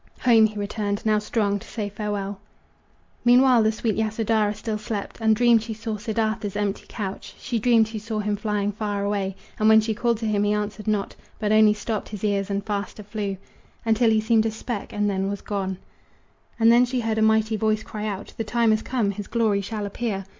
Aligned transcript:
Home 0.21 0.47
he 0.47 0.57
returned, 0.57 1.05
now 1.05 1.19
strong 1.19 1.59
to 1.59 1.67
say 1.67 1.87
farewell. 1.87 2.39
Meanwhile 3.23 3.61
the 3.61 3.71
sweet 3.71 3.95
Yasodhara 3.95 4.55
still 4.55 4.79
slept, 4.79 5.19
And 5.21 5.35
dreamed 5.35 5.61
she 5.61 5.75
saw 5.75 5.95
Siddartha's 5.97 6.55
empty 6.55 6.87
couch. 6.89 7.35
She 7.37 7.59
dreamed 7.59 7.87
she 7.87 7.99
saw 7.99 8.17
him 8.17 8.35
flying 8.35 8.71
far 8.71 9.03
away, 9.03 9.35
And 9.59 9.69
when 9.69 9.79
she 9.79 9.93
called 9.93 10.17
to 10.17 10.25
him 10.27 10.43
he 10.43 10.53
answered 10.53 10.87
not, 10.87 11.15
But 11.37 11.51
only 11.51 11.75
stopped 11.75 12.09
his 12.09 12.23
ears 12.23 12.49
and 12.49 12.65
faster 12.65 13.03
flew 13.03 13.37
Until 13.85 14.09
he 14.09 14.19
seemed 14.21 14.47
a 14.47 14.49
speck, 14.49 14.91
and 14.91 15.07
then 15.07 15.29
was 15.29 15.41
gone. 15.41 15.77
And 16.59 16.71
then 16.71 16.83
she 16.83 17.01
heard 17.01 17.19
a 17.19 17.21
mighty 17.21 17.55
voice 17.55 17.83
cry 17.83 18.07
out: 18.07 18.33
"The 18.37 18.43
time 18.43 18.71
has 18.71 18.81
come 18.81 19.11
his 19.11 19.27
glory 19.27 19.61
shall 19.61 19.85
appear!" 19.85 20.25